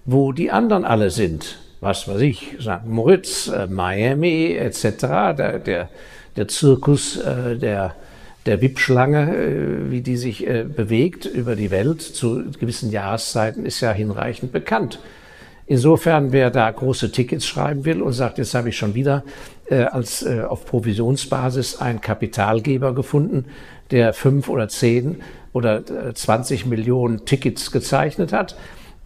wo 0.06 0.32
die 0.32 0.50
anderen 0.50 0.84
alle 0.84 1.10
sind 1.10 1.58
was 1.80 2.06
weiß 2.06 2.20
ich, 2.20 2.56
St. 2.60 2.86
Moritz, 2.86 3.48
äh, 3.48 3.66
Miami 3.66 4.52
etc., 4.52 5.00
der, 5.36 5.58
der, 5.58 5.88
der 6.36 6.48
Zirkus 6.48 7.16
äh, 7.16 7.56
der, 7.56 7.94
der 8.46 8.60
Wippschlange, 8.60 9.34
äh, 9.34 9.90
wie 9.90 10.02
die 10.02 10.16
sich 10.16 10.46
äh, 10.46 10.64
bewegt 10.64 11.24
über 11.24 11.56
die 11.56 11.70
Welt 11.70 12.02
zu 12.02 12.44
gewissen 12.58 12.90
Jahreszeiten, 12.90 13.64
ist 13.64 13.80
ja 13.80 13.92
hinreichend 13.92 14.52
bekannt. 14.52 14.98
Insofern, 15.66 16.32
wer 16.32 16.50
da 16.50 16.68
große 16.70 17.12
Tickets 17.12 17.46
schreiben 17.46 17.84
will 17.84 18.02
und 18.02 18.12
sagt, 18.12 18.38
jetzt 18.38 18.54
habe 18.54 18.70
ich 18.70 18.76
schon 18.76 18.94
wieder 18.94 19.22
äh, 19.66 19.82
als 19.82 20.22
äh, 20.22 20.40
auf 20.40 20.66
Provisionsbasis 20.66 21.76
einen 21.80 22.00
Kapitalgeber 22.00 22.92
gefunden, 22.92 23.44
der 23.92 24.12
fünf 24.12 24.48
oder 24.48 24.68
zehn 24.68 25.22
oder 25.52 26.08
äh, 26.08 26.12
20 26.12 26.66
Millionen 26.66 27.24
Tickets 27.24 27.70
gezeichnet 27.70 28.32
hat, 28.32 28.56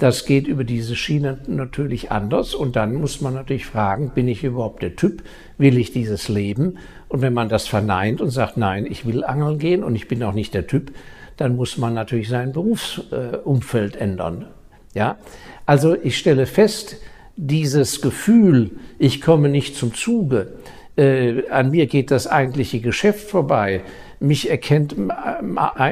das 0.05 0.27
geht 0.27 0.47
über 0.47 0.65
diese 0.65 0.97
Schiene 0.97 1.39
natürlich 1.47 2.13
anders 2.13 2.55
und 2.55 2.77
dann 2.77 2.95
muss 2.95 3.23
man 3.23 3.33
natürlich 3.33 3.65
fragen, 3.65 4.11
bin 4.15 4.29
ich 4.29 4.45
überhaupt 4.45 4.83
der 4.83 4.97
Typ? 4.97 5.23
Will 5.57 5.79
ich 5.79 5.93
dieses 5.93 6.29
Leben? 6.29 6.77
Und 7.09 7.23
wenn 7.23 7.33
man 7.33 7.49
das 7.49 7.67
verneint 7.67 8.21
und 8.21 8.29
sagt, 8.29 8.59
nein, 8.59 8.85
ich 8.85 9.07
will 9.07 9.25
angeln 9.25 9.59
gehen 9.59 9.83
und 9.83 9.97
ich 9.97 10.07
bin 10.07 10.23
auch 10.23 10.35
nicht 10.35 10.53
der 10.53 10.67
Typ, 10.67 10.93
dann 11.39 11.57
muss 11.57 11.79
man 11.79 11.95
natürlich 11.95 12.29
sein 12.29 12.53
Berufsumfeld 12.53 13.97
ändern. 13.97 14.45
Ja? 14.93 15.17
Also 15.65 15.97
ich 15.97 16.19
stelle 16.19 16.45
fest, 16.45 16.99
dieses 17.37 18.03
Gefühl, 18.03 18.73
ich 18.99 19.23
komme 19.23 19.49
nicht 19.49 19.75
zum 19.75 19.95
Zuge, 19.95 20.53
äh, 20.97 21.49
an 21.49 21.71
mir 21.71 21.87
geht 21.87 22.11
das 22.11 22.27
eigentliche 22.27 22.81
Geschäft 22.81 23.29
vorbei, 23.29 23.83
mich 24.21 24.49
erkennt 24.49 24.97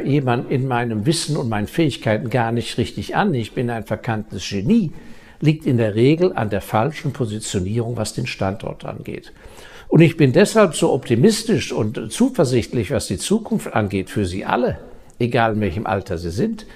jemand 0.05 0.51
in 0.51 0.69
meinem 0.69 1.07
Wissen 1.07 1.37
und 1.37 1.49
meinen 1.49 1.67
Fähigkeiten 1.67 2.31
gar 2.31 2.53
nicht 2.53 2.79
richtig 2.79 3.15
an, 3.17 3.35
ich 3.35 3.53
bin 3.53 3.69
ein 3.69 3.85
verkanntes 3.85 4.49
Genie, 4.49 4.93
liegt 5.41 5.67
in 5.67 5.77
der 5.77 5.95
Regel 5.95 6.33
an 6.33 6.49
der 6.49 6.61
falschen 6.61 7.13
Positionierung, 7.13 7.97
was 7.97 8.15
den 8.15 8.27
Standort 8.27 8.85
angeht. 8.85 9.33
Und 9.89 10.01
ich 10.01 10.17
bin 10.17 10.33
deshalb 10.33 10.75
so 10.75 10.93
optimistisch 10.93 11.73
und 11.73 12.11
zuversichtlich, 12.11 12.91
was 12.91 13.09
die 13.09 13.19
Zukunft 13.19 13.75
angeht, 13.75 14.09
für 14.09 14.25
Sie 14.25 14.45
alle, 14.47 14.79
egal 15.19 15.55
in 15.55 15.61
welchem 15.61 15.87
Alter 15.87 16.17
Sie 16.17 16.31
sind. 16.31 16.67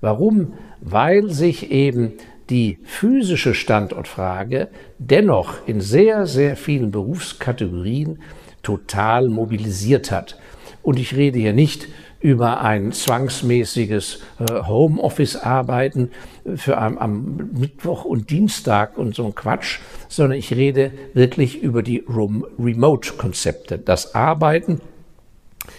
Warum? 0.00 0.52
Weil 0.80 1.30
sich 1.30 1.72
eben 1.72 2.12
die 2.50 2.78
physische 2.84 3.54
Standortfrage 3.54 4.68
dennoch 4.98 5.66
in 5.66 5.80
sehr, 5.80 6.26
sehr 6.26 6.56
vielen 6.56 6.90
Berufskategorien 6.90 8.20
total 8.62 9.28
mobilisiert 9.28 10.10
hat. 10.10 10.38
Und 10.82 10.98
ich 10.98 11.14
rede 11.14 11.38
hier 11.38 11.52
nicht 11.52 11.88
über 12.20 12.60
ein 12.60 12.92
zwangsmäßiges 12.92 14.20
äh, 14.38 14.62
Homeoffice-Arbeiten 14.66 16.10
für 16.56 16.76
am, 16.76 16.98
am, 16.98 17.50
Mittwoch 17.58 18.04
und 18.04 18.30
Dienstag 18.30 18.98
und 18.98 19.14
so 19.14 19.24
ein 19.24 19.34
Quatsch, 19.34 19.80
sondern 20.08 20.38
ich 20.38 20.52
rede 20.52 20.92
wirklich 21.14 21.62
über 21.62 21.82
die 21.82 22.04
Remote-Konzepte, 22.06 23.78
das 23.78 24.14
Arbeiten 24.14 24.82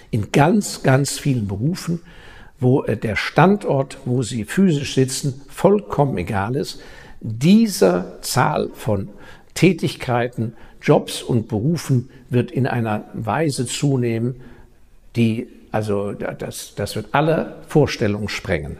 in 0.09 0.31
ganz, 0.31 0.81
ganz 0.81 1.19
vielen 1.19 1.47
Berufen, 1.47 2.01
wo 2.61 2.83
äh, 2.83 2.95
der 2.95 3.17
Standort, 3.17 3.97
wo 4.05 4.23
Sie 4.23 4.45
physisch 4.45 4.95
sitzen, 4.95 5.41
vollkommen 5.49 6.17
egal 6.17 6.55
ist. 6.55 6.79
Dieser 7.19 8.21
Zahl 8.21 8.69
von 8.73 9.09
Tätigkeiten, 9.53 10.53
Jobs 10.81 11.21
und 11.21 11.49
Berufen 11.49 12.09
wird 12.29 12.51
in 12.51 12.65
einer 12.65 13.03
Weise 13.13 13.65
zunehmen, 13.65 14.35
die, 15.15 15.47
also 15.71 16.13
das, 16.13 16.73
das 16.75 16.95
wird 16.95 17.07
alle 17.11 17.57
Vorstellungen 17.67 18.29
sprengen. 18.29 18.77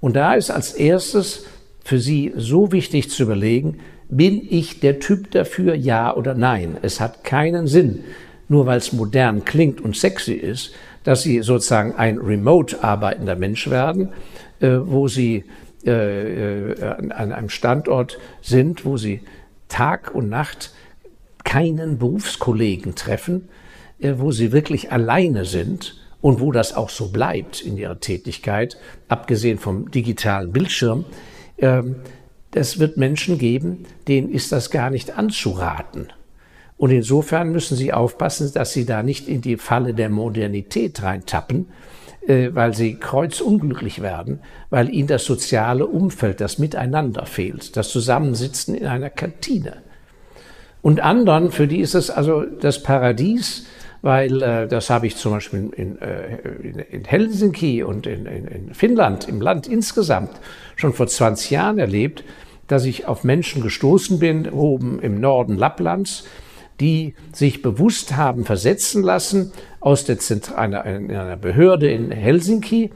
Und 0.00 0.16
da 0.16 0.34
ist 0.34 0.50
als 0.50 0.72
erstes 0.72 1.44
für 1.84 2.00
Sie 2.00 2.32
so 2.36 2.72
wichtig 2.72 3.10
zu 3.10 3.24
überlegen, 3.24 3.78
bin 4.08 4.40
ich 4.48 4.80
der 4.80 4.98
Typ 5.00 5.30
dafür, 5.32 5.74
ja 5.74 6.14
oder 6.14 6.34
nein? 6.34 6.76
Es 6.82 7.00
hat 7.00 7.24
keinen 7.24 7.66
Sinn, 7.66 8.04
nur 8.48 8.66
weil 8.66 8.78
es 8.78 8.92
modern 8.92 9.44
klingt 9.44 9.80
und 9.80 9.96
sexy 9.96 10.32
ist, 10.32 10.72
dass 11.06 11.22
Sie 11.22 11.40
sozusagen 11.40 11.94
ein 11.94 12.18
remote 12.18 12.82
arbeitender 12.82 13.36
Mensch 13.36 13.70
werden, 13.70 14.08
äh, 14.58 14.76
wo 14.80 15.06
Sie 15.06 15.44
äh, 15.86 16.72
äh, 16.72 16.82
an 16.82 17.32
einem 17.32 17.48
Standort 17.48 18.18
sind, 18.42 18.84
wo 18.84 18.96
Sie 18.96 19.20
Tag 19.68 20.14
und 20.14 20.28
Nacht 20.28 20.72
keinen 21.44 21.98
Berufskollegen 21.98 22.96
treffen, 22.96 23.48
äh, 24.00 24.14
wo 24.16 24.32
sie 24.32 24.50
wirklich 24.50 24.90
alleine 24.90 25.44
sind 25.44 25.94
und 26.20 26.40
wo 26.40 26.50
das 26.50 26.74
auch 26.74 26.90
so 26.90 27.08
bleibt 27.08 27.60
in 27.60 27.76
ihrer 27.76 28.00
Tätigkeit, 28.00 28.76
abgesehen 29.06 29.58
vom 29.58 29.90
digitalen 29.92 30.50
Bildschirm, 30.50 31.04
ähm, 31.58 31.96
es 32.52 32.80
wird 32.80 32.96
Menschen 32.96 33.38
geben, 33.38 33.84
denen 34.08 34.30
ist 34.30 34.50
das 34.50 34.70
gar 34.70 34.90
nicht 34.90 35.16
anzuraten. 35.16 36.08
Und 36.76 36.90
insofern 36.90 37.52
müssen 37.52 37.76
Sie 37.76 37.92
aufpassen, 37.92 38.52
dass 38.52 38.72
Sie 38.72 38.84
da 38.84 39.02
nicht 39.02 39.28
in 39.28 39.40
die 39.40 39.56
Falle 39.56 39.94
der 39.94 40.10
Modernität 40.10 41.02
reintappen, 41.02 41.68
äh, 42.26 42.50
weil 42.52 42.74
Sie 42.74 42.96
kreuzunglücklich 42.96 44.02
werden, 44.02 44.40
weil 44.68 44.92
Ihnen 44.92 45.08
das 45.08 45.24
soziale 45.24 45.86
Umfeld, 45.86 46.40
das 46.40 46.58
Miteinander 46.58 47.24
fehlt, 47.24 47.76
das 47.76 47.88
Zusammensitzen 47.88 48.74
in 48.74 48.86
einer 48.86 49.10
Kantine. 49.10 49.82
Und 50.82 51.00
anderen, 51.00 51.50
für 51.50 51.66
die 51.66 51.80
ist 51.80 51.94
es 51.94 52.10
also 52.10 52.42
das 52.42 52.82
Paradies, 52.82 53.66
weil 54.02 54.42
äh, 54.42 54.68
das 54.68 54.90
habe 54.90 55.06
ich 55.06 55.16
zum 55.16 55.32
Beispiel 55.32 55.70
in, 55.74 56.00
äh, 56.00 56.36
in, 56.62 56.78
in 56.78 57.04
Helsinki 57.04 57.82
und 57.82 58.06
in, 58.06 58.26
in, 58.26 58.74
Finnland, 58.74 59.28
im 59.28 59.40
Land 59.40 59.66
insgesamt, 59.66 60.30
schon 60.76 60.92
vor 60.92 61.06
20 61.08 61.50
Jahren 61.50 61.78
erlebt, 61.78 62.22
dass 62.68 62.84
ich 62.84 63.06
auf 63.06 63.24
Menschen 63.24 63.62
gestoßen 63.62 64.18
bin, 64.18 64.48
oben 64.48 65.00
im 65.00 65.20
Norden 65.20 65.56
Lapplands, 65.56 66.24
die 66.80 67.14
sich 67.32 67.62
bewusst 67.62 68.16
haben 68.16 68.44
versetzen 68.44 69.02
lassen 69.02 69.52
aus 69.80 70.04
der 70.04 70.18
Zentr 70.18 70.58
einer, 70.58 70.82
einer 70.82 71.36
Behörde 71.36 71.90
in 71.90 72.10
Helsinki 72.10 72.90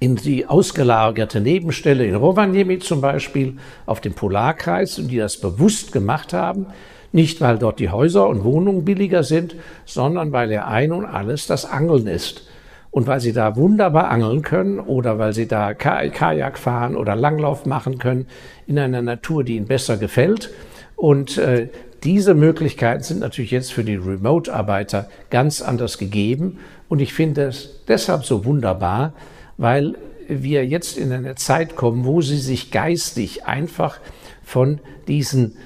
in 0.00 0.16
die 0.16 0.46
ausgelagerte 0.46 1.40
Nebenstelle 1.40 2.06
in 2.06 2.14
Rovaniemi 2.14 2.78
zum 2.78 3.00
Beispiel 3.00 3.56
auf 3.86 4.00
dem 4.00 4.14
Polarkreis 4.14 4.98
und 4.98 5.08
die 5.08 5.16
das 5.16 5.38
bewusst 5.38 5.92
gemacht 5.92 6.32
haben, 6.32 6.66
nicht, 7.10 7.40
weil 7.40 7.58
dort 7.58 7.80
die 7.80 7.90
Häuser 7.90 8.28
und 8.28 8.44
Wohnungen 8.44 8.84
billiger 8.84 9.22
sind, 9.22 9.56
sondern 9.86 10.30
weil 10.32 10.52
er 10.52 10.68
ein 10.68 10.92
und 10.92 11.06
alles 11.06 11.46
das 11.46 11.64
Angeln 11.64 12.06
ist. 12.06 12.46
Und 12.90 13.06
weil 13.06 13.20
sie 13.20 13.32
da 13.32 13.56
wunderbar 13.56 14.10
angeln 14.10 14.42
können 14.42 14.78
oder 14.78 15.18
weil 15.18 15.32
sie 15.32 15.46
da 15.46 15.74
Kajak 15.74 16.58
fahren 16.58 16.96
oder 16.96 17.16
Langlauf 17.16 17.66
machen 17.66 17.98
können 17.98 18.26
in 18.66 18.78
einer 18.78 19.02
Natur, 19.02 19.44
die 19.44 19.56
ihnen 19.56 19.66
besser 19.66 19.96
gefällt 19.96 20.50
Und 20.96 21.38
äh, 21.38 21.68
diese 22.04 22.34
Möglichkeiten 22.34 23.02
sind 23.02 23.20
natürlich 23.20 23.50
jetzt 23.50 23.72
für 23.72 23.84
die 23.84 23.96
Remote-Arbeiter 23.96 25.08
ganz 25.30 25.62
anders 25.62 25.98
gegeben. 25.98 26.58
Und 26.88 27.00
ich 27.00 27.12
finde 27.12 27.42
es 27.42 27.80
deshalb 27.88 28.24
so 28.24 28.44
wunderbar, 28.44 29.12
weil 29.56 29.96
wir 30.28 30.66
jetzt 30.66 30.96
in 30.96 31.12
eine 31.12 31.34
Zeit 31.34 31.74
kommen, 31.74 32.04
wo 32.04 32.20
sie 32.20 32.38
sich 32.38 32.70
geistig 32.70 33.46
einfach 33.46 33.98
von 34.44 34.80
diesen 35.08 35.56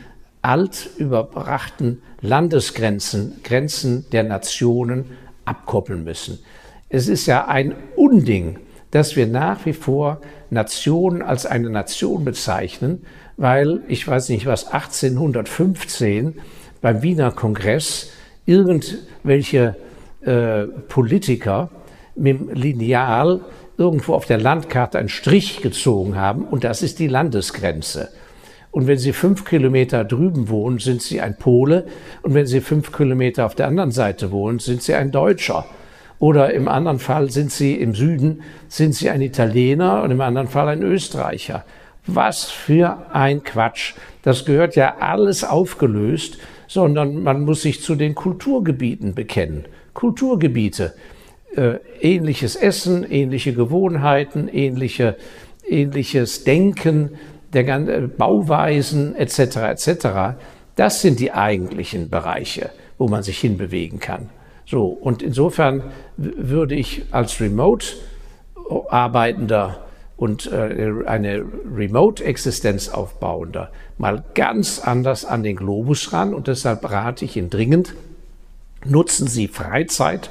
alt 0.41 0.91
überbrachten 0.97 2.03
Landesgrenzen, 2.21 3.41
Grenzen 3.43 4.07
der 4.11 4.23
Nationen 4.23 5.05
abkoppeln 5.45 6.05
müssen. 6.05 6.39
Es 6.89 7.09
ist 7.09 7.27
ja 7.27 7.47
ein 7.47 7.75
Unding, 7.97 8.59
dass 8.91 9.17
wir 9.17 9.27
nach 9.27 9.67
wie 9.67 9.73
vor 9.73 10.21
Nationen 10.51 11.23
als 11.23 11.47
eine 11.47 11.71
Nation 11.71 12.25
bezeichnen, 12.25 13.05
weil 13.43 13.81
ich 13.89 14.07
weiß 14.07 14.29
nicht 14.29 14.47
was 14.47 14.69
1815 14.69 16.35
beim 16.81 17.03
Wiener 17.03 17.33
Kongress 17.33 18.13
irgendwelche 18.47 19.75
äh, 20.21 20.63
Politiker 20.89 21.69
mit 22.15 22.39
dem 22.39 22.51
Lineal 22.51 23.41
irgendwo 23.77 24.15
auf 24.15 24.27
der 24.27 24.39
Landkarte 24.39 25.01
einen 25.01 25.09
Strich 25.09 25.61
gezogen 25.61 26.15
haben 26.15 26.45
und 26.45 26.63
das 26.63 26.83
ist 26.83 27.01
die 27.01 27.09
Landesgrenze. 27.09 28.11
Und 28.71 28.87
wenn 28.87 28.99
Sie 28.99 29.13
fünf 29.13 29.45
Kilometer 29.45 30.05
drüben 30.05 30.49
wohnen, 30.49 30.79
sind 30.79 31.03
Sie 31.03 31.21
ein 31.21 31.37
Pole. 31.37 31.87
Und 32.23 32.35
wenn 32.35 32.47
Sie 32.47 32.61
fünf 32.61 32.93
Kilometer 32.93 33.45
auf 33.45 33.57
der 33.57 33.67
anderen 33.67 33.91
Seite 33.91 34.31
wohnen, 34.31 34.61
sind 34.61 34.83
Sie 34.83 34.95
ein 34.95 35.11
Deutscher. 35.11 35.67
Oder 36.21 36.55
im 36.55 36.69
anderen 36.69 37.01
Fall 37.01 37.29
sind 37.31 37.51
Sie 37.51 37.75
im 37.75 37.97
Süden, 37.97 38.43
sind 38.69 38.95
Sie 38.95 39.11
ein 39.11 39.21
Italiener 39.21 40.05
und 40.05 40.13
im 40.13 40.21
anderen 40.21 40.47
Fall 40.47 40.69
ein 40.69 40.83
Österreicher. 40.83 41.65
Was 42.07 42.51
für 42.51 43.07
ein 43.13 43.43
Quatsch. 43.45 43.95
Das 44.23 44.45
gehört 44.45 44.77
ja 44.77 44.97
alles 44.99 45.45
aufgelöst, 45.45 46.39
sondern 46.67 47.23
man 47.23 47.43
muss 47.43 47.63
sich 47.63 47.83
zu 47.83 47.95
den 47.95 48.15
Kulturgebieten 48.15 49.15
bekennen. 49.15 49.67
Kulturgebiete. 49.95 50.95
Äh, 51.55 51.75
ähnliches 52.01 52.57
Essen, 52.57 53.05
ähnliche 53.11 53.53
Gewohnheiten, 53.53 54.49
ähnliche, 54.49 55.17
ähnliches 55.69 56.45
Denken, 56.45 57.11
der 57.53 57.65
ganze 57.65 57.95
äh, 57.95 58.07
Bauweisen 58.07 59.15
etc. 59.15 59.57
etc. 59.57 60.09
Das 60.77 61.03
sind 61.03 61.21
die 61.21 61.33
eigentlichen 61.33 62.09
Bereiche, 62.09 62.71
wo 62.97 63.09
man 63.09 63.23
sich 63.23 63.39
hinbewegen 63.39 64.01
kann. 64.01 64.31
So 64.65 64.87
und 64.87 65.23
insofern 65.23 65.83
würde 66.17 66.75
ich 66.75 67.03
als 67.11 67.41
Remote 67.41 67.87
arbeitender 68.89 69.85
und 70.23 70.53
äh, 70.53 70.93
eine 71.05 71.45
Remote-Existenz 71.75 72.91
aufbauender. 72.91 73.73
Mal 73.99 74.23
ganz 74.35 74.79
anders 74.79 75.25
an 75.25 75.43
den 75.43 75.57
Globus 75.57 76.13
ran 76.13 76.33
und 76.33 76.47
deshalb 76.47 76.89
rate 76.89 77.25
ich 77.25 77.37
Ihnen 77.37 77.51
dringend, 77.51 77.97
nutzen 78.85 79.27
Sie 79.27 79.49
Freizeit, 79.49 80.31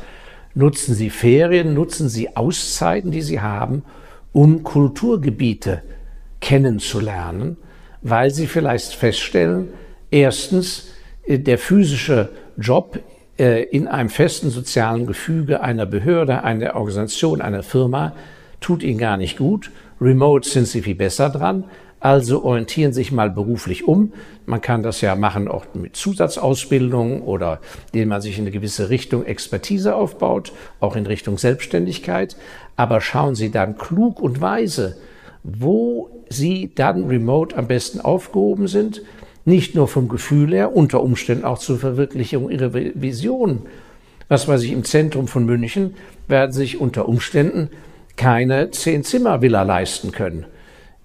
nutzen 0.56 0.96
Sie 0.96 1.10
Ferien, 1.10 1.74
nutzen 1.74 2.08
Sie 2.08 2.38
Auszeiten, 2.38 3.12
die 3.12 3.22
Sie 3.22 3.42
haben, 3.42 3.84
um 4.32 4.64
Kulturgebiete 4.64 5.84
kennenzulernen, 6.40 7.58
weil 8.02 8.32
sie 8.32 8.48
vielleicht 8.48 8.94
feststellen, 8.94 9.74
erstens, 10.10 10.88
äh, 11.26 11.38
der 11.38 11.58
physische 11.58 12.30
Job 12.56 12.98
äh, 13.38 13.64
in 13.64 13.90
einem 13.90 14.08
festen 14.08 14.52
sozialen 14.52 15.06
Gefüge 15.06 15.60
einer 15.60 15.86
Behörde, 15.86 16.46
einer 16.46 16.78
Organisation, 16.78 17.42
einer 17.42 17.62
Firma 17.62 18.14
tut 18.62 18.84
ihnen 18.84 18.98
gar 18.98 19.18
nicht 19.18 19.38
gut. 19.38 19.72
Remote 20.00 20.48
sind 20.48 20.68
sie 20.68 20.82
viel 20.82 20.96
besser 20.96 21.30
dran. 21.30 21.66
Also 22.00 22.44
orientieren 22.44 22.94
sich 22.94 23.12
mal 23.12 23.30
beruflich 23.30 23.88
um. 23.88 24.14
Man 24.48 24.62
kann 24.62 24.82
das 24.82 25.02
ja 25.02 25.16
machen 25.16 25.48
auch 25.48 25.66
mit 25.76 25.96
Zusatzausbildung 25.96 27.22
oder 27.22 27.60
indem 27.94 28.10
man 28.10 28.22
sich 28.22 28.40
in 28.40 28.46
eine 28.46 28.52
gewisse 28.52 28.90
Richtung 28.90 29.24
Expertise 29.24 29.96
aufbaut, 29.96 30.52
auch 30.80 30.96
in 30.96 31.06
Richtung 31.06 31.38
Selbstständigkeit. 31.38 32.38
Aber 32.76 33.02
schauen 33.02 33.36
Sie 33.36 33.52
dann 33.52 33.78
klug 33.78 34.20
und 34.20 34.42
weise, 34.42 34.98
wo 35.44 36.10
Sie 36.30 36.72
dann 36.74 37.06
remote 37.06 37.56
am 37.56 37.68
besten 37.68 38.02
aufgehoben 38.02 38.68
sind, 38.68 39.04
nicht 39.46 39.76
nur 39.76 39.88
vom 39.88 40.08
Gefühl 40.08 40.54
her, 40.54 40.76
unter 40.76 41.04
Umständen 41.04 41.46
auch 41.46 41.60
zur 41.60 41.78
Verwirklichung 41.78 42.50
Ihrer 42.50 42.74
Vision. 42.74 43.64
Was 44.28 44.48
weiß 44.48 44.64
ich, 44.64 44.72
im 44.72 44.86
Zentrum 44.86 45.28
von 45.28 45.46
München 45.46 45.94
werden 46.28 46.52
sich 46.52 46.82
unter 46.82 47.08
Umständen 47.08 47.70
keine 48.22 48.70
Zehn-Zimmer-Villa 48.70 49.64
leisten 49.64 50.12
können. 50.12 50.46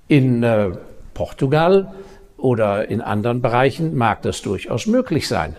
In 0.07 0.43
äh, 0.43 0.73
Portugal 1.15 1.95
oder 2.37 2.91
in 2.91 3.01
anderen 3.01 3.41
Bereichen 3.41 3.97
mag 3.97 4.21
das 4.21 4.43
durchaus 4.43 4.87
möglich 4.87 5.27
sein. 5.27 5.57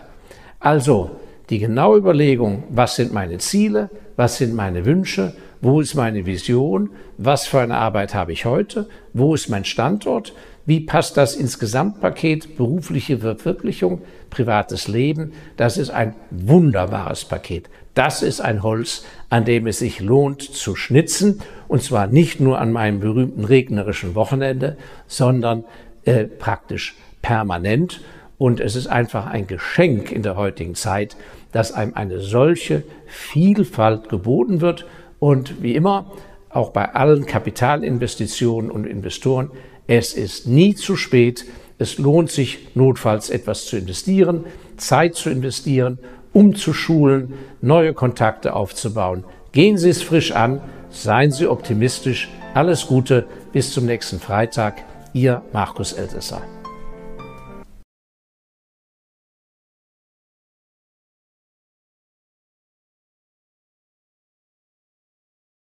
Also 0.60 1.10
die 1.50 1.58
genaue 1.58 1.98
Überlegung, 1.98 2.62
was 2.70 2.94
sind 2.94 3.12
meine 3.12 3.38
Ziele, 3.38 3.90
was 4.14 4.36
sind 4.36 4.54
meine 4.54 4.84
Wünsche, 4.84 5.34
wo 5.60 5.80
ist 5.80 5.96
meine 5.96 6.26
Vision, 6.26 6.90
was 7.16 7.48
für 7.48 7.58
eine 7.58 7.76
Arbeit 7.76 8.14
habe 8.14 8.32
ich 8.32 8.44
heute, 8.44 8.88
wo 9.12 9.34
ist 9.34 9.48
mein 9.48 9.64
Standort, 9.64 10.34
wie 10.64 10.78
passt 10.78 11.16
das 11.16 11.34
ins 11.34 11.58
Gesamtpaket 11.58 12.56
berufliche 12.56 13.18
Verwirklichung, 13.18 14.02
privates 14.30 14.88
Leben. 14.88 15.32
Das 15.56 15.76
ist 15.78 15.90
ein 15.90 16.14
wunderbares 16.30 17.24
Paket. 17.24 17.68
Das 17.94 18.22
ist 18.22 18.40
ein 18.40 18.62
Holz, 18.62 19.04
an 19.28 19.44
dem 19.44 19.66
es 19.66 19.80
sich 19.80 20.00
lohnt 20.00 20.42
zu 20.42 20.76
schnitzen, 20.76 21.40
und 21.66 21.82
zwar 21.82 22.06
nicht 22.06 22.40
nur 22.40 22.60
an 22.60 22.72
meinem 22.72 23.00
berühmten 23.00 23.44
regnerischen 23.44 24.14
Wochenende, 24.14 24.76
sondern 25.06 25.64
äh, 26.04 26.24
praktisch 26.24 26.94
permanent. 27.22 28.00
Und 28.38 28.60
es 28.60 28.76
ist 28.76 28.86
einfach 28.86 29.26
ein 29.26 29.48
Geschenk 29.48 30.12
in 30.12 30.22
der 30.22 30.36
heutigen 30.36 30.76
Zeit, 30.76 31.16
dass 31.50 31.72
einem 31.72 31.94
eine 31.94 32.20
solche 32.20 32.84
Vielfalt 33.06 34.08
geboten 34.08 34.60
wird 34.60 34.86
und 35.18 35.62
wie 35.62 35.74
immer, 35.74 36.12
auch 36.50 36.70
bei 36.70 36.94
allen 36.94 37.26
Kapitalinvestitionen 37.26 38.70
und 38.70 38.86
Investoren, 38.86 39.50
es 39.86 40.14
ist 40.14 40.46
nie 40.46 40.74
zu 40.74 40.96
spät. 40.96 41.44
Es 41.78 41.98
lohnt 41.98 42.30
sich 42.30 42.58
notfalls 42.74 43.30
etwas 43.30 43.66
zu 43.66 43.76
investieren, 43.76 44.44
Zeit 44.76 45.14
zu 45.14 45.30
investieren, 45.30 45.98
umzuschulen, 46.32 47.34
neue 47.60 47.94
Kontakte 47.94 48.54
aufzubauen. 48.54 49.24
Gehen 49.52 49.78
Sie 49.78 49.88
es 49.88 50.02
frisch 50.02 50.32
an, 50.32 50.60
seien 50.90 51.30
Sie 51.30 51.46
optimistisch. 51.46 52.28
Alles 52.54 52.86
Gute, 52.86 53.26
bis 53.52 53.72
zum 53.72 53.86
nächsten 53.86 54.18
Freitag. 54.18 54.84
Ihr 55.14 55.42
Markus 55.52 55.92
Elsässer. 55.92 56.42